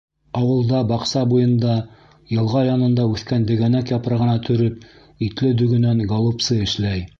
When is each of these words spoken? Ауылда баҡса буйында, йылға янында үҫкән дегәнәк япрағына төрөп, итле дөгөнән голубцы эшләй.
Ауылда 0.37 0.77
баҡса 0.91 1.21
буйында, 1.33 1.75
йылға 2.37 2.63
янында 2.69 3.05
үҫкән 3.11 3.45
дегәнәк 3.53 3.93
япрағына 3.95 4.35
төрөп, 4.49 4.89
итле 5.29 5.55
дөгөнән 5.63 6.05
голубцы 6.17 6.61
эшләй. 6.69 7.09